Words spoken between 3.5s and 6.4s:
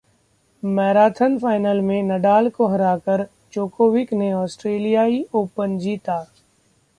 जोकोविच ने ऑस्ट्रेलियाई ओपन जीता